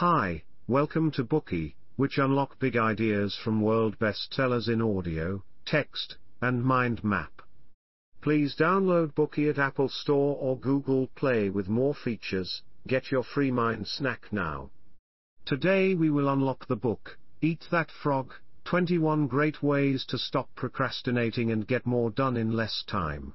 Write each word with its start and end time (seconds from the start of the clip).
Hi, 0.00 0.42
welcome 0.68 1.10
to 1.12 1.24
Bookey, 1.24 1.72
which 1.96 2.18
unlock 2.18 2.58
big 2.58 2.76
ideas 2.76 3.34
from 3.34 3.62
world 3.62 3.98
bestsellers 3.98 4.68
in 4.68 4.82
audio, 4.82 5.42
text, 5.64 6.18
and 6.42 6.62
mind 6.62 7.02
map. 7.02 7.40
Please 8.20 8.54
download 8.54 9.14
Bookey 9.14 9.48
at 9.48 9.58
Apple 9.58 9.88
Store 9.88 10.36
or 10.38 10.58
Google 10.58 11.06
Play 11.14 11.48
with 11.48 11.70
more 11.70 11.94
features. 11.94 12.62
Get 12.86 13.10
your 13.10 13.22
free 13.22 13.50
mind 13.50 13.88
snack 13.88 14.30
now. 14.30 14.68
Today 15.46 15.94
we 15.94 16.10
will 16.10 16.28
unlock 16.28 16.66
the 16.66 16.76
book, 16.76 17.16
Eat 17.40 17.66
That 17.70 17.90
Frog 17.90 18.34
21 18.64 19.28
Great 19.28 19.62
Ways 19.62 20.04
to 20.10 20.18
Stop 20.18 20.54
Procrastinating 20.54 21.50
and 21.50 21.66
Get 21.66 21.86
More 21.86 22.10
Done 22.10 22.36
in 22.36 22.52
Less 22.52 22.84
Time. 22.86 23.32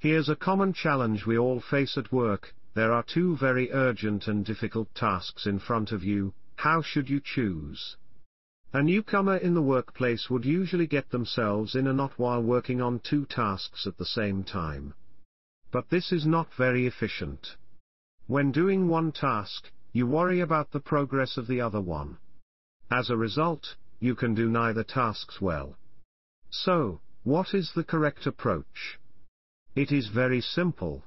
Here's 0.00 0.28
a 0.28 0.34
common 0.34 0.72
challenge 0.72 1.24
we 1.24 1.38
all 1.38 1.60
face 1.60 1.96
at 1.96 2.10
work 2.10 2.52
there 2.74 2.92
are 2.92 3.02
two 3.02 3.36
very 3.36 3.70
urgent 3.72 4.26
and 4.26 4.44
difficult 4.44 4.94
tasks 4.94 5.46
in 5.46 5.58
front 5.58 5.92
of 5.92 6.02
you, 6.02 6.32
how 6.56 6.80
should 6.80 7.10
you 7.10 7.20
choose? 7.20 7.96
A 8.72 8.82
newcomer 8.82 9.36
in 9.36 9.52
the 9.52 9.60
workplace 9.60 10.30
would 10.30 10.46
usually 10.46 10.86
get 10.86 11.10
themselves 11.10 11.74
in 11.74 11.86
a 11.86 11.92
knot 11.92 12.12
while 12.16 12.42
working 12.42 12.80
on 12.80 13.00
two 13.00 13.26
tasks 13.26 13.86
at 13.86 13.98
the 13.98 14.06
same 14.06 14.42
time. 14.42 14.94
But 15.70 15.90
this 15.90 16.12
is 16.12 16.24
not 16.24 16.54
very 16.54 16.86
efficient. 16.86 17.56
When 18.26 18.52
doing 18.52 18.88
one 18.88 19.12
task, 19.12 19.70
you 19.92 20.06
worry 20.06 20.40
about 20.40 20.70
the 20.70 20.80
progress 20.80 21.36
of 21.36 21.46
the 21.46 21.60
other 21.60 21.80
one. 21.80 22.16
As 22.90 23.10
a 23.10 23.16
result, 23.16 23.76
you 24.00 24.14
can 24.14 24.34
do 24.34 24.48
neither 24.48 24.84
tasks 24.84 25.40
well. 25.40 25.76
So, 26.50 27.00
what 27.24 27.52
is 27.52 27.72
the 27.74 27.84
correct 27.84 28.26
approach? 28.26 28.98
It 29.74 29.92
is 29.92 30.08
very 30.08 30.40
simple. 30.40 31.04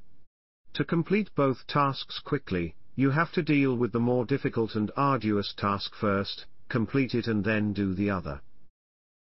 To 0.75 0.83
complete 0.83 1.33
both 1.35 1.65
tasks 1.67 2.19
quickly, 2.19 2.75
you 2.95 3.11
have 3.11 3.31
to 3.31 3.41
deal 3.41 3.77
with 3.77 3.93
the 3.93 3.99
more 4.01 4.25
difficult 4.25 4.75
and 4.75 4.91
arduous 4.97 5.53
task 5.53 5.95
first, 5.95 6.45
complete 6.67 7.15
it 7.15 7.27
and 7.27 7.45
then 7.45 7.71
do 7.71 7.93
the 7.93 8.09
other. 8.09 8.41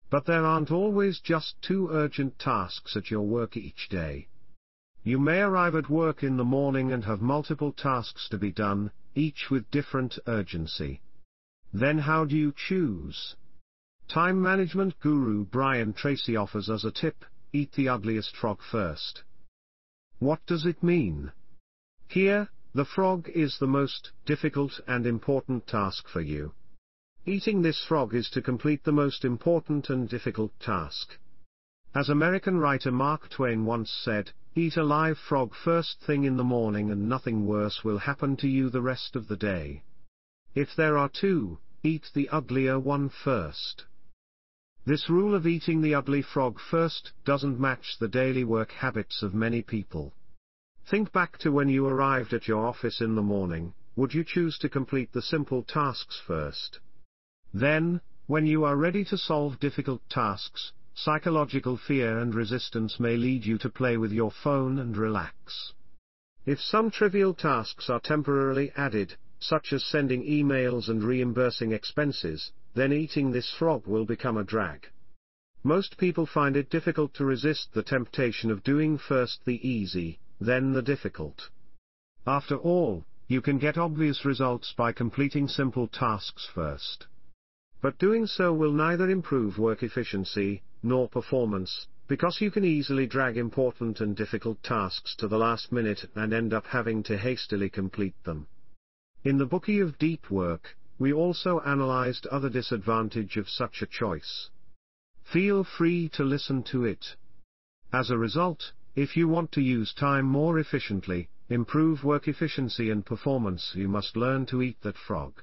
But 0.09 0.25
there 0.25 0.47
aren't 0.47 0.71
always 0.71 1.21
just 1.21 1.61
two 1.61 1.91
urgent 1.91 2.39
tasks 2.39 2.97
at 2.97 3.11
your 3.11 3.27
work 3.27 3.59
each 3.59 3.91
day. 3.91 4.29
You 5.03 5.19
may 5.19 5.43
arrive 5.43 5.75
at 5.75 5.91
work 5.91 6.23
in 6.23 6.39
the 6.39 6.45
morning 6.45 6.93
and 6.93 7.05
have 7.05 7.21
multiple 7.21 7.73
tasks 7.73 8.27
to 8.31 8.39
be 8.39 8.51
done, 8.51 8.91
each 9.15 9.51
with 9.51 9.71
different 9.71 10.19
urgency. 10.27 11.03
Then 11.75 11.99
how 11.99 12.25
do 12.25 12.39
you 12.39 12.55
choose? 12.57 13.37
Time 14.09 14.41
management 14.41 14.99
guru 14.99 15.45
Brian 15.45 15.93
Tracy 15.93 16.37
offers 16.37 16.71
us 16.71 16.85
a 16.85 16.91
tip, 16.91 17.23
eat 17.53 17.73
the 17.73 17.91
ugliest 17.91 18.35
frog 18.35 18.61
first. 18.63 19.25
What 20.25 20.47
does 20.47 20.65
it 20.65 20.83
mean? 20.83 21.33
Here, 22.09 22.49
the 22.73 22.87
frog 22.87 23.29
is 23.35 23.59
the 23.59 23.67
most 23.67 24.13
difficult 24.25 24.81
and 24.87 25.07
important 25.07 25.67
task 25.67 26.09
for 26.09 26.23
you. 26.23 26.55
Eating 27.27 27.61
this 27.61 27.85
frog 27.85 28.15
is 28.15 28.31
to 28.31 28.41
complete 28.41 28.85
the 28.85 28.99
most 29.05 29.27
important 29.27 29.91
and 29.91 30.09
difficult 30.09 30.59
task. 30.59 31.19
As 31.95 32.09
American 32.09 32.57
writer 32.57 32.91
Mark 32.91 33.29
Twain 33.29 33.67
once 33.67 33.91
said, 33.91 34.33
eat 34.55 34.79
a 34.79 34.83
live 34.83 35.19
frog 35.19 35.55
first 35.55 36.01
thing 36.01 36.25
in 36.25 36.39
the 36.39 36.43
morning 36.43 36.91
and 36.91 37.07
nothing 37.07 37.45
worse 37.45 37.85
will 37.85 37.99
happen 37.99 38.35
to 38.39 38.49
you 38.49 38.71
the 38.71 38.81
rest 38.81 39.17
of 39.17 39.29
the 39.29 39.37
day. 39.37 39.83
If 40.55 40.75
there 40.75 40.97
are 40.97 41.11
two, 41.11 41.59
eat 41.83 42.11
the 42.15 42.31
uglier 42.31 42.81
one 42.81 43.11
first. 43.11 43.85
This 44.87 45.09
rule 45.09 45.35
of 45.35 45.47
eating 45.47 45.81
the 45.81 45.95
ugly 45.95 46.21
frog 46.21 46.61
first 46.61 47.13
doesn't 47.25 47.59
match 47.59 47.97
the 47.99 48.09
daily 48.09 48.45
work 48.45 48.71
habits 48.71 49.23
of 49.23 49.33
many 49.33 49.63
people. 49.63 50.13
Think 50.91 51.11
back 51.11 51.39
to 51.39 51.51
when 51.51 51.71
you 51.71 51.87
arrived 51.87 52.35
at 52.35 52.47
your 52.47 52.67
office 52.67 53.01
in 53.01 53.15
the 53.15 53.23
morning, 53.23 53.73
would 53.97 54.13
you 54.13 54.23
choose 54.25 54.59
to 54.59 54.69
complete 54.69 55.11
the 55.13 55.23
simple 55.23 55.63
tasks 55.63 56.21
first? 56.27 56.81
Then, 57.55 58.03
when 58.27 58.47
you 58.47 58.65
are 58.65 58.77
ready 58.77 59.07
to 59.07 59.17
solve 59.17 59.59
difficult 59.59 60.03
tasks, 60.11 60.73
psychological 60.93 61.79
fear 61.79 62.19
and 62.19 62.35
resistance 62.35 63.01
may 63.01 63.17
lead 63.17 63.47
you 63.47 63.57
to 63.59 63.71
play 63.71 63.97
with 63.97 64.13
your 64.13 64.31
phone 64.31 64.79
and 64.79 64.95
relax. 64.99 65.73
If 66.45 66.61
some 66.61 66.91
trivial 66.91 67.33
tasks 67.33 67.89
are 67.89 68.01
temporarily 68.01 68.71
added, 68.77 69.17
such 69.39 69.73
as 69.73 69.83
sending 69.83 70.25
emails 70.25 70.91
and 70.91 71.03
reimbursing 71.03 71.73
expenses, 71.73 72.53
then 72.75 72.93
eating 72.93 73.31
this 73.31 73.53
frog 73.59 73.87
will 73.87 74.05
become 74.05 74.37
a 74.37 74.45
drag. 74.45 74.89
Most 75.63 75.97
people 75.97 76.27
find 76.27 76.57
it 76.57 76.69
difficult 76.71 77.15
to 77.15 77.25
resist 77.25 77.73
the 77.73 77.83
temptation 77.83 78.51
of 78.51 78.63
doing 78.63 78.99
first 78.99 79.45
the 79.45 79.67
easy, 79.67 80.19
then 80.41 80.73
the 80.73 80.83
difficult. 80.83 81.49
After 82.27 82.57
all, 82.57 83.05
you 83.29 83.41
can 83.41 83.59
get 83.59 83.79
obvious 83.79 84.25
results 84.25 84.75
by 84.77 84.93
completing 84.93 85.49
simple 85.49 85.89
tasks 85.89 86.47
first. 86.55 87.07
But 87.81 87.99
doing 87.99 88.27
so 88.27 88.53
will 88.53 88.73
neither 88.73 89.09
improve 89.09 89.59
work 89.59 89.83
efficiency, 89.83 90.63
nor 90.83 91.09
performance, 91.09 91.87
because 92.07 92.41
you 92.41 92.51
can 92.51 92.65
easily 92.65 93.07
drag 93.07 93.39
important 93.39 94.01
and 94.01 94.15
difficult 94.15 94.63
tasks 94.63 95.15
to 95.17 95.29
the 95.29 95.39
last 95.39 95.73
minute 95.73 96.05
and 96.15 96.35
end 96.35 96.53
up 96.53 96.67
having 96.67 97.03
to 97.05 97.17
hastily 97.17 97.71
complete 97.71 98.23
them. 98.25 98.47
In 99.23 99.39
the 99.39 99.47
Bookey 99.47 99.83
of 99.83 99.99
Deep 99.99 100.31
Work, 100.31 100.77
we 100.99 101.13
also 101.13 101.61
analyzed 101.61 102.27
other 102.27 102.49
disadvantage 102.49 103.37
of 103.37 103.49
such 103.49 103.83
a 103.83 103.87
choice. 103.87 104.51
Feel 105.23 105.65
free 105.65 106.09
to 106.11 106.23
listen 106.23 106.63
to 106.63 106.85
it. 106.85 107.17
As 107.93 108.11
a 108.11 108.19
result, 108.19 108.73
if 108.95 109.17
you 109.17 109.27
want 109.27 109.51
to 109.53 109.61
use 109.61 109.93
time 109.93 110.25
more 110.25 110.59
efficiently, 110.59 111.29
improve 111.49 112.05
work 112.05 112.29
efficiency 112.29 112.91
and 112.91 113.05
performance 113.05 113.73
you 113.75 113.89
must 113.89 114.17
learn 114.17 114.47
to 114.47 114.63
eat 114.63 114.81
that 114.83 114.97
frog. 114.97 115.43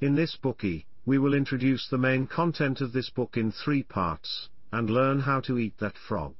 In 0.00 0.14
this 0.14 0.36
Bookey, 0.36 0.84
we 1.06 1.18
will 1.18 1.34
introduce 1.34 1.88
the 1.88 1.98
main 1.98 2.26
content 2.26 2.80
of 2.80 2.92
this 2.92 3.10
book 3.10 3.36
in 3.36 3.52
three 3.52 3.82
parts, 3.82 4.48
and 4.72 4.88
learn 4.88 5.20
how 5.20 5.40
to 5.40 5.58
eat 5.58 5.78
that 5.78 5.98
frog. 5.98 6.34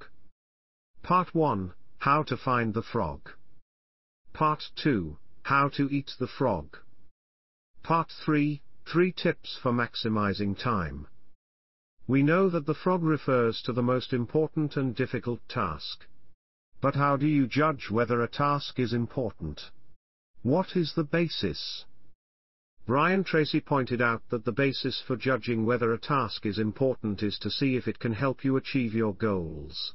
Part 1.03 1.35
1, 1.35 1.73
How 1.99 2.23
to 2.23 2.37
find 2.37 2.75
the 2.75 2.83
frog. 2.83 3.31
Part 4.33 4.71
2, 4.77 5.17
How 5.43 5.69
to 5.71 5.89
eat 5.91 6.13
the 6.19 6.27
frog. 6.27 6.79
Part 7.85 8.11
3, 8.25 8.63
3 8.87 9.13
tips 9.13 9.59
for 9.63 9.71
maximizing 9.71 10.59
time. 10.59 11.07
We 12.07 12.23
know 12.23 12.49
that 12.49 12.65
the 12.65 12.73
frog 12.73 13.03
refers 13.03 13.61
to 13.61 13.75
the 13.75 13.83
most 13.83 14.15
important 14.15 14.79
and 14.79 14.97
difficult 14.97 15.47
task. 15.51 16.07
But 16.81 16.95
how 16.95 17.19
do 17.19 17.27
you 17.27 17.47
judge 17.47 17.91
whether 17.91 18.23
a 18.23 18.27
task 18.27 18.79
is 18.79 18.95
important? 18.95 19.71
What 20.41 20.77
is 20.77 20.95
the 20.95 21.05
basis? 21.05 21.85
Brian 22.87 23.23
Tracy 23.23 23.61
pointed 23.61 24.01
out 24.01 24.23
that 24.31 24.47
the 24.47 24.53
basis 24.53 25.03
for 25.07 25.15
judging 25.15 25.67
whether 25.67 25.93
a 25.93 25.99
task 25.99 26.47
is 26.47 26.59
important 26.59 27.23
is 27.23 27.39
to 27.41 27.51
see 27.51 27.77
if 27.77 27.87
it 27.87 27.99
can 27.99 28.15
help 28.15 28.47
you 28.47 28.57
achieve 28.57 28.95
your 28.95 29.15
goals. 29.15 29.93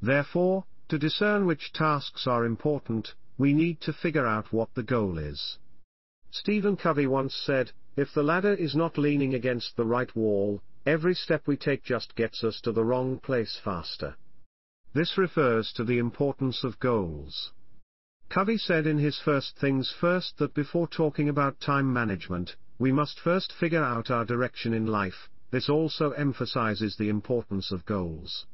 Therefore, 0.00 0.66
to 0.88 1.00
discern 1.00 1.46
which 1.46 1.72
tasks 1.72 2.28
are 2.28 2.44
important, 2.44 3.14
we 3.36 3.52
need 3.52 3.80
to 3.80 3.92
figure 3.92 4.26
out 4.26 4.52
what 4.52 4.72
the 4.74 4.84
goal 4.84 5.18
is. 5.18 5.58
Stephen 6.30 6.76
Covey 6.76 7.06
once 7.06 7.34
said, 7.34 7.72
if 7.96 8.12
the 8.12 8.22
ladder 8.22 8.54
is 8.54 8.76
not 8.76 8.98
leaning 8.98 9.34
against 9.34 9.76
the 9.76 9.84
right 9.84 10.14
wall, 10.14 10.62
every 10.86 11.14
step 11.14 11.46
we 11.46 11.56
take 11.56 11.82
just 11.82 12.14
gets 12.14 12.44
us 12.44 12.60
to 12.60 12.72
the 12.72 12.84
wrong 12.84 13.18
place 13.18 13.58
faster. 13.64 14.16
This 14.92 15.18
refers 15.18 15.72
to 15.72 15.84
the 15.84 15.98
importance 15.98 16.64
of 16.64 16.78
goals. 16.78 17.52
Covey 18.28 18.58
said 18.58 18.86
in 18.86 18.98
his 18.98 19.18
First 19.18 19.56
Things 19.56 19.90
First 19.90 20.36
that 20.38 20.54
before 20.54 20.86
talking 20.86 21.28
about 21.28 21.60
time 21.60 21.92
management, 21.92 22.56
we 22.78 22.92
must 22.92 23.18
first 23.18 23.52
figure 23.52 23.82
out 23.82 24.10
our 24.10 24.24
direction 24.24 24.74
in 24.74 24.86
life, 24.86 25.28
this 25.50 25.68
also 25.68 26.10
emphasizes 26.10 26.96
the 26.96 27.08
importance 27.08 27.72
of 27.72 27.86
goals. 27.86 28.46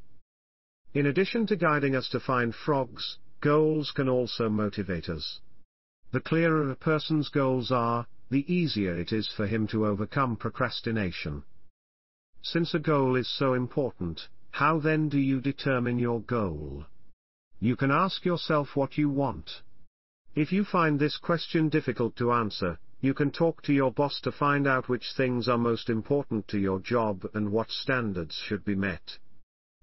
In 0.94 1.06
addition 1.06 1.46
to 1.48 1.56
guiding 1.56 1.96
us 1.96 2.08
to 2.10 2.20
find 2.20 2.54
frogs, 2.54 3.18
goals 3.40 3.90
can 3.90 4.08
also 4.08 4.48
motivate 4.48 5.08
us. 5.08 5.40
The 6.14 6.20
clearer 6.20 6.70
a 6.70 6.76
person's 6.76 7.28
goals 7.28 7.72
are, 7.72 8.06
the 8.30 8.44
easier 8.46 8.96
it 8.96 9.12
is 9.12 9.26
for 9.26 9.48
him 9.48 9.66
to 9.66 9.84
overcome 9.84 10.36
procrastination. 10.36 11.42
Since 12.40 12.72
a 12.72 12.78
goal 12.78 13.16
is 13.16 13.28
so 13.28 13.54
important, 13.54 14.28
how 14.52 14.78
then 14.78 15.08
do 15.08 15.18
you 15.18 15.40
determine 15.40 15.98
your 15.98 16.20
goal? 16.20 16.86
You 17.58 17.74
can 17.74 17.90
ask 17.90 18.24
yourself 18.24 18.76
what 18.76 18.96
you 18.96 19.08
want. 19.10 19.62
If 20.36 20.52
you 20.52 20.64
find 20.64 21.00
this 21.00 21.16
question 21.16 21.68
difficult 21.68 22.14
to 22.18 22.30
answer, 22.30 22.78
you 23.00 23.12
can 23.12 23.32
talk 23.32 23.62
to 23.62 23.72
your 23.72 23.90
boss 23.90 24.20
to 24.20 24.30
find 24.30 24.68
out 24.68 24.88
which 24.88 25.14
things 25.16 25.48
are 25.48 25.58
most 25.58 25.90
important 25.90 26.46
to 26.46 26.60
your 26.60 26.78
job 26.78 27.26
and 27.34 27.50
what 27.50 27.72
standards 27.72 28.36
should 28.36 28.64
be 28.64 28.76
met. 28.76 29.18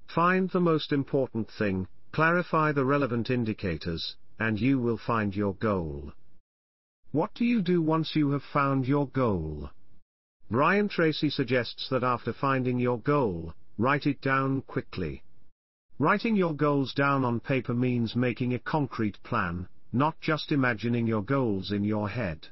Find 0.08 0.50
the 0.50 0.62
most 0.62 0.94
important 0.94 1.52
thing, 1.52 1.90
clarify 2.14 2.72
the 2.72 2.86
relevant 2.86 3.30
indicators, 3.30 4.16
and 4.40 4.62
you 4.62 4.80
will 4.80 4.98
find 4.98 5.36
your 5.36 5.56
goal. 5.56 6.14
What 7.14 7.34
do 7.34 7.44
you 7.44 7.62
do 7.62 7.82
once 7.82 8.16
you 8.16 8.32
have 8.32 8.44
found 8.44 8.88
your 8.88 9.06
goal? 9.10 9.70
Brian 10.50 10.88
Tracy 10.88 11.30
suggests 11.30 11.90
that 11.90 12.06
after 12.06 12.32
finding 12.32 12.80
your 12.80 13.02
goal, 13.02 13.54
write 13.78 14.08
it 14.08 14.22
down 14.22 14.62
quickly. 14.62 15.22
Writing 16.00 16.38
your 16.38 16.56
goals 16.56 16.94
down 16.94 17.26
on 17.26 17.42
paper 17.42 17.74
means 17.74 18.16
making 18.16 18.54
a 18.54 18.60
concrete 18.60 19.22
plan, 19.24 19.68
not 19.92 20.22
just 20.22 20.54
imagining 20.54 21.06
your 21.06 21.22
goals 21.22 21.74
in 21.74 21.84
your 21.84 22.08
head. 22.08 22.48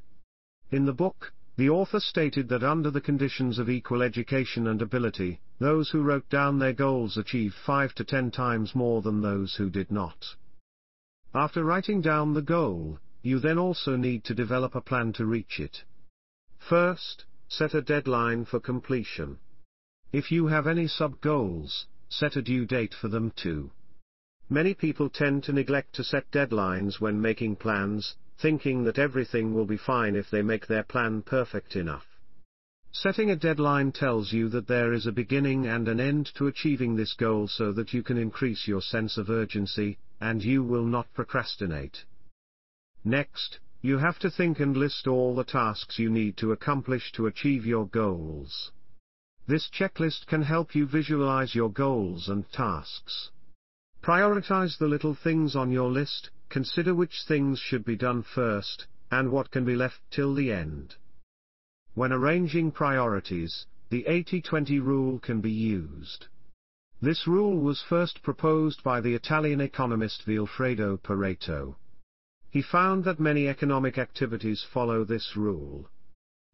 In 0.71 0.85
the 0.85 0.94
book, 0.94 1.31
the 1.56 1.69
author 1.69 2.01
stated 2.01 2.50
that 2.50 2.63
under 2.63 2.91
the 2.91 3.00
conditions 3.00 3.59
of 3.59 3.69
equal 3.69 4.01
education 4.01 4.67
and 4.67 4.81
ability, 4.81 5.39
those 5.59 5.89
who 5.89 6.01
wrote 6.01 6.27
down 6.29 6.59
their 6.59 6.73
goals 6.73 7.15
achieved 7.15 7.56
5 7.65 7.94
to 7.95 8.03
10 8.03 8.31
times 8.31 8.75
more 8.75 9.01
than 9.01 9.21
those 9.21 9.56
who 9.56 9.69
did 9.69 9.89
not. 9.89 10.35
After 11.33 11.63
writing 11.63 12.01
down 12.01 12.33
the 12.33 12.41
goal, 12.41 13.00
you 13.21 13.39
then 13.39 13.57
also 13.57 13.95
need 13.95 14.24
to 14.24 14.33
develop 14.33 14.75
a 14.75 14.81
plan 14.81 15.13
to 15.13 15.25
reach 15.25 15.60
it. 15.60 15.83
First, 16.57 17.25
set 17.48 17.74
a 17.74 17.81
deadline 17.81 18.45
for 18.45 18.60
completion. 18.60 19.39
If 20.12 20.31
you 20.31 20.48
have 20.48 20.68
any 20.68 20.88
sub-goals, 20.88 21.88
set 22.10 22.36
a 22.36 22.42
due 22.42 22.66
date 22.66 22.94
for 22.94 23.07
them 23.07 23.31
too. 23.36 23.71
Many 24.50 24.74
people 24.74 25.10
tend 25.10 25.44
to 25.44 25.54
neglect 25.54 25.94
to 25.95 26.04
set 26.04 26.31
deadlines 26.31 27.00
when 27.00 27.21
making 27.21 27.57
plans, 27.57 28.16
thinking 28.42 28.83
that 28.86 28.98
everything 28.98 29.54
will 29.54 29.66
be 29.66 29.77
fine 29.77 30.16
if 30.16 30.30
they 30.30 30.42
make 30.42 30.66
their 30.66 30.83
plan 30.83 31.21
perfect 31.21 31.75
enough. 31.75 32.06
Setting 32.92 33.30
a 33.30 33.36
deadline 33.36 33.92
tells 33.92 34.33
you 34.33 34.50
that 34.50 34.68
there 34.68 34.94
is 34.94 35.06
a 35.06 35.12
beginning 35.12 35.68
and 35.68 35.88
an 35.88 36.00
end 36.00 36.31
to 36.36 36.48
achieving 36.48 36.95
this 36.95 37.13
goal 37.13 37.48
so 37.48 37.71
that 37.74 37.94
you 37.94 38.01
can 38.01 38.18
increase 38.18 38.68
your 38.68 38.81
sense 38.81 39.18
of 39.18 39.30
urgency, 39.30 40.00
and 40.19 40.44
you 40.44 40.63
will 40.63 40.86
not 40.86 41.13
procrastinate. 41.13 42.06
Next, 43.04 43.60
you 43.81 43.98
have 43.98 44.19
to 44.19 44.30
think 44.30 44.60
and 44.60 44.75
list 44.75 45.07
all 45.07 45.34
the 45.34 45.44
tasks 45.44 46.00
you 46.00 46.10
need 46.10 46.36
to 46.38 46.51
accomplish 46.51 47.12
to 47.13 47.28
achieve 47.28 47.66
your 47.66 47.88
goals. 47.88 48.72
This 49.48 49.69
checklist 49.69 50.28
can 50.28 50.42
help 50.42 50.75
you 50.75 50.86
visualize 50.86 51.56
your 51.56 51.72
goals 51.72 52.28
and 52.28 52.50
tasks. 52.51 53.31
Prioritize 54.04 54.78
the 54.78 54.88
little 54.88 55.16
things 55.16 55.56
on 55.56 55.72
your 55.72 55.90
list, 55.90 56.30
consider 56.50 56.94
which 56.94 57.24
things 57.28 57.60
should 57.60 57.86
be 57.86 57.96
done 57.96 58.22
first, 58.22 58.88
and 59.10 59.31
what 59.31 59.50
can 59.50 59.66
be 59.66 59.75
left 59.75 60.00
till 60.12 60.36
the 60.36 60.52
end. 60.52 60.95
When 61.95 62.12
arranging 62.12 62.72
priorities, 62.72 63.66
the 63.90 64.04
80-20 64.04 64.81
rule 64.84 65.19
can 65.19 65.42
be 65.42 65.52
used. 65.52 66.28
This 67.02 67.28
rule 67.28 67.57
was 67.57 67.81
first 67.81 68.22
proposed 68.22 68.84
by 68.84 69.02
the 69.02 69.16
Italian 69.16 69.62
economist 69.62 70.25
Vilfredo 70.25 70.98
Pareto. 70.98 71.75
He 72.51 72.62
found 72.62 73.04
that 73.04 73.19
many 73.19 73.48
economic 73.48 73.98
activities 73.98 74.66
follow 74.74 75.04
this 75.04 75.36
rule. 75.36 75.90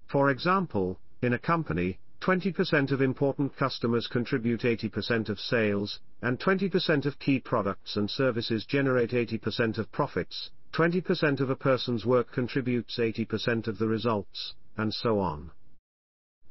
For 0.08 0.30
example, 0.30 1.00
in 1.22 1.34
a 1.34 1.40
company, 1.40 2.00
20% 2.22 2.92
of 2.92 3.02
important 3.02 3.56
customers 3.56 4.08
contribute 4.08 4.62
80% 4.62 5.30
of 5.30 5.40
sales, 5.40 6.00
and 6.22 6.40
20% 6.40 7.06
of 7.06 7.20
key 7.20 7.40
products 7.40 7.96
and 7.96 8.10
services 8.10 8.66
generate 8.66 9.12
80% 9.12 9.78
of 9.78 9.92
profits, 9.92 10.50
20% 10.74 11.40
of 11.40 11.50
a 11.50 11.56
person's 11.56 12.06
work 12.06 12.32
contributes 12.32 12.98
80% 12.98 13.68
of 13.68 13.78
the 13.78 13.88
results, 13.88 14.54
and 14.76 14.94
so 14.94 15.20
on. 15.20 15.52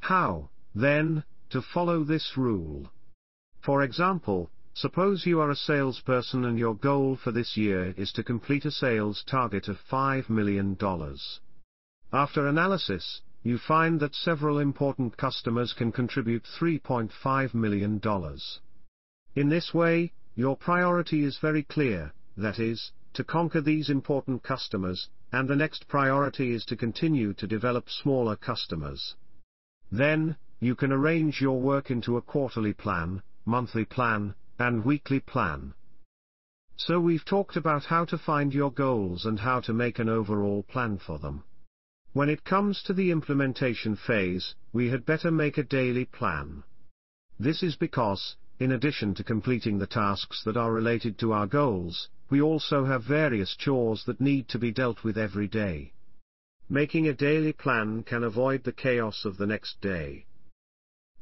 How, 0.01 0.49
then, 0.75 1.25
to 1.51 1.61
follow 1.61 2.05
this 2.05 2.37
rule? 2.37 2.91
For 3.61 3.83
example, 3.83 4.51
suppose 4.75 5.25
you 5.25 5.41
are 5.41 5.51
a 5.51 5.57
salesperson 5.57 6.45
and 6.45 6.59
your 6.59 6.75
goal 6.75 7.17
for 7.17 7.31
this 7.31 7.57
year 7.57 7.95
is 7.97 8.13
to 8.13 8.25
complete 8.25 8.65
a 8.65 8.71
sales 8.71 9.23
target 9.25 9.69
of 9.69 9.79
$5 9.91 10.29
million. 10.29 10.77
After 12.13 12.47
analysis, 12.47 13.23
you 13.45 13.59
find 13.59 14.01
that 14.01 14.15
several 14.15 14.59
important 14.59 15.17
customers 15.17 15.73
can 15.73 15.93
contribute 15.93 16.45
$3.5 16.61 17.55
million. 17.55 18.01
In 19.37 19.49
this 19.49 19.73
way, 19.73 20.13
your 20.35 20.57
priority 20.57 21.25
is 21.25 21.39
very 21.39 21.63
clear, 21.63 22.13
that 22.37 22.59
is, 22.59 22.91
to 23.13 23.23
conquer 23.23 23.61
these 23.61 23.91
important 23.91 24.43
customers, 24.43 25.09
and 25.31 25.49
the 25.49 25.57
next 25.57 25.87
priority 25.87 26.53
is 26.53 26.65
to 26.65 26.77
continue 26.77 27.33
to 27.35 27.47
develop 27.47 27.89
smaller 27.89 28.35
customers. 28.35 29.15
Then, 29.93 30.37
you 30.59 30.75
can 30.75 30.91
arrange 30.91 31.41
your 31.41 31.61
work 31.61 31.91
into 31.91 32.17
a 32.17 32.23
quarterly 32.23 32.73
plan, 32.73 33.23
monthly 33.45 33.85
plan, 33.85 34.35
and 34.59 34.85
weekly 34.85 35.21
plan. 35.21 35.75
So 36.77 37.01
we've 37.01 37.25
talked 37.25 37.57
about 37.57 37.85
how 37.85 38.05
to 38.07 38.19
find 38.19 38.53
your 38.53 38.73
goals 38.73 39.25
and 39.25 39.39
how 39.39 39.61
to 39.61 39.73
make 39.73 39.99
an 39.99 40.09
overall 40.09 40.63
plan 40.65 40.99
for 40.99 41.19
them. 41.19 41.45
When 42.13 42.29
it 42.29 42.45
comes 42.45 42.83
to 42.85 42.93
the 42.93 43.11
implementation 43.11 43.97
phase, 43.97 44.55
we 44.73 44.89
had 44.89 45.07
better 45.07 45.31
make 45.31 45.59
a 45.59 45.65
daily 45.65 46.05
plan. 46.05 46.63
This 47.39 47.63
is 47.63 47.77
because, 47.77 48.37
in 48.61 48.71
addition 48.73 49.15
to 49.15 49.25
completing 49.25 49.79
the 49.79 49.87
tasks 49.87 50.45
that 50.45 50.57
are 50.57 50.73
related 50.73 51.19
to 51.19 51.33
our 51.33 51.47
goals, 51.47 52.09
we 52.31 52.41
also 52.41 52.85
have 52.85 53.03
various 53.03 53.57
chores 53.57 54.05
that 54.05 54.21
need 54.21 54.49
to 54.49 54.59
be 54.59 54.71
dealt 54.71 55.03
with 55.03 55.19
every 55.19 55.49
day. 55.49 55.93
Making 56.69 57.09
a 57.09 57.15
daily 57.15 57.53
plan 57.53 58.05
can 58.05 58.23
avoid 58.23 58.65
the 58.65 58.73
chaos 58.73 59.25
of 59.25 59.37
the 59.37 59.47
next 59.47 59.81
day. 59.81 60.27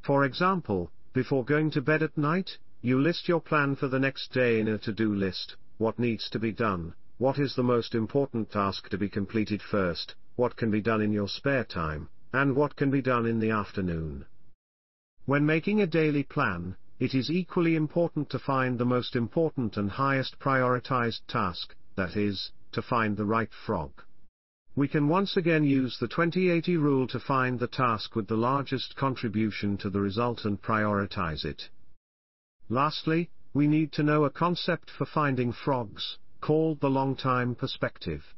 For 0.03 0.25
example, 0.25 0.91
before 1.13 1.45
going 1.45 1.71
to 1.73 1.81
bed 1.81 2.03
at 2.03 2.17
night, 2.17 2.59
you 2.85 2.99
list 2.99 3.29
your 3.29 3.41
plan 3.41 3.77
for 3.77 3.87
the 3.87 3.99
next 3.99 4.33
day 4.33 4.59
in 4.59 4.67
a 4.67 4.77
to-do 4.77 5.15
list, 5.15 5.55
what 5.79 6.01
needs 6.01 6.29
to 6.29 6.41
be 6.41 6.51
done, 6.51 6.93
what 7.19 7.39
is 7.39 7.55
the 7.55 7.63
most 7.63 7.95
important 7.95 8.51
task 8.51 8.89
to 8.89 8.99
be 8.99 9.09
completed 9.09 9.63
first, 9.63 10.17
what 10.35 10.57
can 10.57 10.69
be 10.69 10.81
done 10.81 11.01
in 11.01 11.13
your 11.13 11.29
spare 11.29 11.63
time, 11.63 12.09
and 12.33 12.57
what 12.57 12.75
can 12.75 12.91
be 12.91 13.01
done 13.01 13.25
in 13.25 13.39
the 13.39 13.51
afternoon. 13.51 14.25
When 15.27 15.47
making 15.47 15.81
a 15.81 15.87
daily 15.87 16.25
plan, 16.25 16.75
it 16.99 17.15
is 17.15 17.31
equally 17.31 17.77
important 17.77 18.29
to 18.31 18.39
find 18.41 18.77
the 18.77 18.85
most 18.85 19.15
important 19.15 19.77
and 19.77 19.89
highest 19.89 20.41
prioritized 20.41 21.21
task, 21.29 21.77
that 21.95 22.17
is, 22.17 22.51
to 22.73 22.83
find 22.83 23.17
the 23.17 23.25
right 23.25 23.53
frog. 23.65 23.93
We 24.75 24.89
can 24.89 25.07
once 25.07 25.37
again 25.37 25.63
use 25.63 25.99
the 26.01 26.09
2080 26.09 26.79
rule 26.79 27.07
to 27.07 27.21
find 27.21 27.61
the 27.61 27.69
task 27.69 28.17
with 28.17 28.27
the 28.27 28.37
largest 28.37 28.97
contribution 28.97 29.77
to 29.77 29.91
the 29.91 30.01
result 30.01 30.45
and 30.45 30.61
prioritize 30.61 31.45
it. 31.45 31.69
Lastly, 32.69 33.31
we 33.55 33.67
need 33.67 33.93
to 33.93 34.03
know 34.03 34.25
a 34.25 34.31
concept 34.31 34.91
for 34.91 35.05
finding 35.05 35.53
frogs, 35.53 36.19
called 36.41 36.81
the 36.81 36.91
long 36.91 37.17
time 37.17 37.55
perspective. 37.55 38.35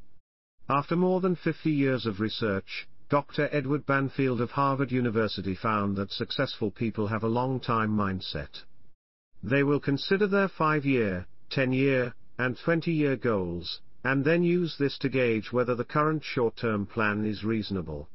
After 0.68 0.96
more 0.96 1.20
than 1.20 1.36
50 1.36 1.70
years 1.70 2.06
of 2.06 2.20
research, 2.20 2.88
Dr. 3.10 3.48
Edward 3.52 3.84
Banfield 3.84 4.40
of 4.40 4.52
Harvard 4.52 4.90
University 4.90 5.54
found 5.54 5.94
that 5.96 6.10
successful 6.10 6.70
people 6.70 7.08
have 7.08 7.22
a 7.22 7.28
long-time 7.28 7.90
mindset. 7.90 8.62
They 9.42 9.62
will 9.62 9.78
consider 9.78 10.26
their 10.26 10.48
5-year, 10.48 11.26
10-year, 11.50 12.14
and 12.38 12.56
20-year 12.56 13.16
goals, 13.16 13.80
and 14.02 14.24
then 14.24 14.42
use 14.42 14.76
this 14.78 14.96
to 14.98 15.10
gauge 15.10 15.52
whether 15.52 15.74
the 15.74 15.84
current 15.84 16.24
short-term 16.24 16.86
plan 16.86 17.26
is 17.26 17.44
reasonable. 17.44 18.08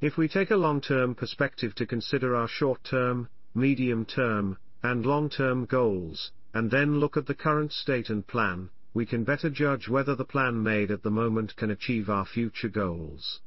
If 0.00 0.16
we 0.16 0.28
take 0.28 0.50
a 0.50 0.56
long-term 0.56 1.14
perspective 1.14 1.74
to 1.76 1.86
consider 1.86 2.34
our 2.34 2.48
short-term, 2.48 3.28
medium-term, 3.54 4.58
and 4.86 5.04
long-term 5.04 5.66
goals, 5.66 6.30
and 6.54 6.70
then 6.70 6.98
look 6.98 7.16
at 7.16 7.26
the 7.26 7.34
current 7.34 7.72
state 7.72 8.08
and 8.08 8.26
plan, 8.26 8.70
we 8.94 9.04
can 9.04 9.24
better 9.24 9.50
judge 9.50 9.88
whether 9.88 10.14
the 10.14 10.24
plan 10.24 10.62
made 10.62 10.90
at 10.90 11.02
the 11.02 11.10
moment 11.10 11.54
can 11.56 11.70
achieve 11.70 12.08
our 12.08 12.24
future 12.24 12.68
goals. 12.68 13.40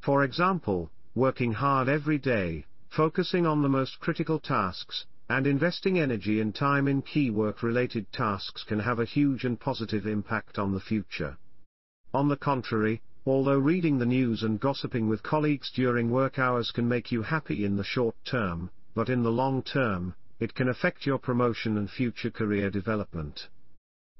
For 0.00 0.24
example, 0.24 0.90
working 1.14 1.52
hard 1.52 1.88
every 1.88 2.18
day, 2.18 2.66
focusing 2.88 3.46
on 3.46 3.62
the 3.62 3.68
most 3.68 4.00
critical 4.00 4.38
tasks, 4.38 5.06
and 5.28 5.46
investing 5.46 5.98
energy 5.98 6.40
and 6.40 6.54
time 6.54 6.88
in 6.88 7.02
key 7.02 7.30
work-related 7.30 8.10
tasks 8.12 8.64
can 8.64 8.80
have 8.80 8.98
a 8.98 9.04
huge 9.04 9.44
and 9.44 9.60
positive 9.60 10.06
impact 10.06 10.58
on 10.58 10.74
the 10.74 10.80
future. 10.80 11.38
On 12.12 12.28
the 12.28 12.36
contrary, 12.36 13.00
although 13.24 13.58
reading 13.58 13.98
the 13.98 14.06
news 14.06 14.42
and 14.42 14.58
gossiping 14.58 15.08
with 15.08 15.22
colleagues 15.22 15.70
during 15.70 16.10
work 16.10 16.38
hours 16.38 16.72
can 16.72 16.88
make 16.88 17.12
you 17.12 17.22
happy 17.22 17.64
in 17.64 17.76
the 17.76 17.84
short 17.84 18.16
term, 18.24 18.70
but 18.94 19.08
in 19.08 19.22
the 19.22 19.30
long 19.30 19.62
term, 19.62 20.14
it 20.40 20.54
can 20.54 20.68
affect 20.68 21.06
your 21.06 21.18
promotion 21.18 21.76
and 21.76 21.90
future 21.90 22.30
career 22.30 22.70
development. 22.70 23.48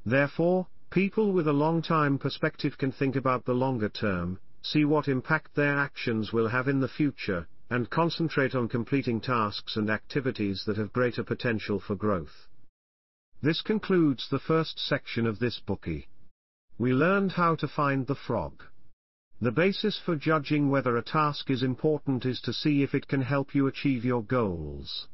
Therefore, 0.05 0.69
people 0.91 1.33
with 1.33 1.49
a 1.49 1.53
long-time 1.53 2.19
perspective 2.19 2.77
can 2.79 2.93
think 2.93 3.17
about 3.17 3.47
the 3.47 3.55
longer 3.55 3.89
term, 3.89 4.39
see 4.63 4.85
what 4.85 5.09
impact 5.09 5.55
their 5.55 5.79
actions 5.79 6.33
will 6.33 6.49
have 6.49 6.69
in 6.69 6.81
the 6.81 6.89
future, 6.89 7.49
and 7.71 7.89
concentrate 7.89 8.55
on 8.55 8.69
completing 8.69 9.21
tasks 9.21 9.77
and 9.77 9.89
activities 9.89 10.65
that 10.67 10.77
have 10.77 10.93
greater 10.93 11.25
potential 11.25 11.81
for 11.81 11.95
growth. 11.95 12.49
This 13.43 13.63
concludes 13.63 14.29
the 14.29 14.39
first 14.41 14.79
section 14.79 15.27
of 15.27 15.39
this 15.39 15.61
Bookey. 15.67 16.07
We 16.79 16.93
learned 16.93 17.33
how 17.33 17.55
to 17.57 17.69
find 17.69 18.07
the 18.07 18.15
frog. 18.15 18.65
The 19.41 19.53
basis 19.53 19.99
for 20.05 20.17
judging 20.17 20.69
whether 20.69 20.97
a 20.97 21.03
task 21.03 21.49
is 21.49 21.63
important 21.63 22.27
is 22.27 22.41
to 22.43 22.53
see 22.53 22.83
if 22.83 22.95
it 22.95 23.09
can 23.09 23.23
help 23.23 23.55
you 23.55 23.67
achieve 23.67 24.05
your 24.05 24.23
goals. 24.23 25.07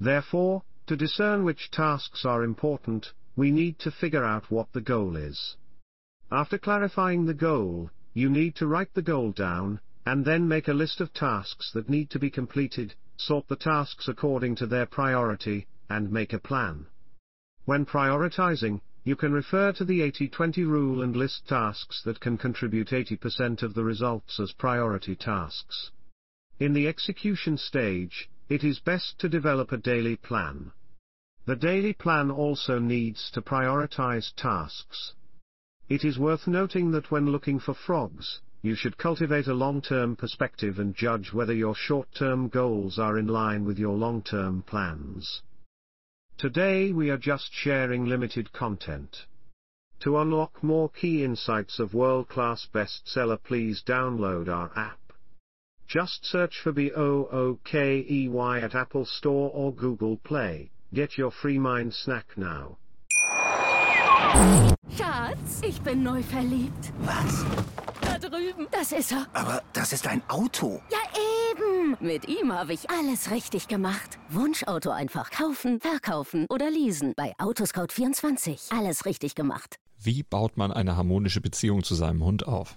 Therefore, 0.00 0.62
to 0.86 0.96
discern 0.96 1.44
which 1.44 1.70
tasks 1.70 2.24
are 2.24 2.42
important, 2.42 3.12
we 3.34 3.50
need 3.50 3.78
to 3.80 3.90
figure 3.90 4.24
out 4.24 4.50
what 4.50 4.72
the 4.72 4.80
goal 4.80 5.16
is. 5.16 5.56
After 6.30 6.58
clarifying 6.58 7.24
the 7.24 7.34
goal, 7.34 7.90
you 8.14 8.28
need 8.28 8.54
to 8.56 8.66
write 8.66 8.94
the 8.94 9.02
goal 9.02 9.32
down, 9.32 9.80
and 10.04 10.24
then 10.24 10.48
make 10.48 10.68
a 10.68 10.74
list 10.74 11.00
of 11.00 11.12
tasks 11.12 11.70
that 11.72 11.88
need 11.88 12.10
to 12.10 12.18
be 12.18 12.30
completed, 12.30 12.94
sort 13.16 13.48
the 13.48 13.56
tasks 13.56 14.08
according 14.08 14.54
to 14.56 14.66
their 14.66 14.86
priority, 14.86 15.66
and 15.88 16.10
make 16.10 16.32
a 16.32 16.38
plan. 16.38 16.86
When 17.64 17.86
prioritizing, 17.86 18.80
You 19.06 19.14
can 19.14 19.32
refer 19.32 19.70
to 19.74 19.84
the 19.84 20.00
80-20 20.00 20.66
rule 20.66 21.00
and 21.00 21.14
list 21.14 21.46
tasks 21.46 22.02
that 22.02 22.18
can 22.18 22.36
contribute 22.36 22.88
80% 22.88 23.62
of 23.62 23.72
the 23.72 23.84
results 23.84 24.40
as 24.40 24.50
priority 24.50 25.14
tasks. 25.14 25.92
In 26.58 26.72
the 26.72 26.88
execution 26.88 27.56
stage, 27.56 28.28
it 28.48 28.62
is 28.62 28.78
best 28.78 29.18
to 29.18 29.28
develop 29.28 29.72
a 29.72 29.76
daily 29.76 30.16
plan. 30.16 30.72
The 31.46 31.56
daily 31.56 31.92
plan 31.92 32.30
also 32.30 32.78
needs 32.78 33.30
to 33.32 33.42
prioritize 33.42 34.34
tasks. 34.34 35.14
It 35.88 36.04
is 36.04 36.18
worth 36.18 36.46
noting 36.46 36.90
that 36.92 37.10
when 37.10 37.30
looking 37.30 37.60
for 37.60 37.74
frogs, 37.74 38.40
you 38.62 38.74
should 38.74 38.98
cultivate 38.98 39.46
a 39.46 39.54
long-term 39.54 40.16
perspective 40.16 40.78
and 40.78 40.94
judge 40.94 41.32
whether 41.32 41.54
your 41.54 41.74
short-term 41.74 42.48
goals 42.48 42.98
are 42.98 43.18
in 43.18 43.28
line 43.28 43.64
with 43.64 43.78
your 43.78 43.96
long-term 43.96 44.62
plans. 44.62 45.42
Today 46.38 46.92
we 46.92 47.10
are 47.10 47.16
just 47.16 47.52
sharing 47.52 48.06
limited 48.06 48.52
content. 48.52 49.26
To 50.00 50.18
unlock 50.18 50.62
more 50.62 50.88
key 50.90 51.24
insights 51.24 51.78
of 51.78 51.94
world-class 51.94 52.68
bestseller 52.74 53.42
please 53.42 53.82
download 53.86 54.48
our 54.48 54.70
app. 54.76 55.05
Just 55.88 56.24
search 56.26 56.60
for 56.60 56.72
B-O-O-K-E-Y 56.72 58.58
at 58.58 58.74
Apple 58.74 59.04
Store 59.04 59.50
or 59.54 59.72
Google 59.72 60.16
Play. 60.16 60.70
Get 60.92 61.16
your 61.16 61.30
free 61.30 61.58
mind 61.58 61.94
snack 61.94 62.36
now. 62.36 62.78
Schatz, 64.96 65.60
ich 65.62 65.80
bin 65.82 66.02
neu 66.02 66.22
verliebt. 66.24 66.92
Was? 67.04 67.44
Da 68.00 68.18
drüben. 68.18 68.66
Das 68.72 68.90
ist 68.90 69.12
er. 69.12 69.28
Aber 69.32 69.62
das 69.72 69.92
ist 69.92 70.08
ein 70.08 70.22
Auto. 70.28 70.82
Ja, 70.90 70.98
eben. 71.52 71.96
Mit 72.00 72.26
ihm 72.26 72.52
habe 72.52 72.72
ich 72.72 72.90
alles 72.90 73.30
richtig 73.30 73.68
gemacht. 73.68 74.18
Wunschauto 74.28 74.90
einfach 74.90 75.30
kaufen, 75.30 75.78
verkaufen 75.80 76.46
oder 76.50 76.68
leasen. 76.68 77.12
Bei 77.16 77.32
Autoscout24. 77.38 78.76
Alles 78.76 79.06
richtig 79.06 79.36
gemacht. 79.36 79.76
Wie 80.02 80.24
baut 80.24 80.56
man 80.56 80.72
eine 80.72 80.96
harmonische 80.96 81.40
Beziehung 81.40 81.84
zu 81.84 81.94
seinem 81.94 82.24
Hund 82.24 82.44
auf? 82.44 82.76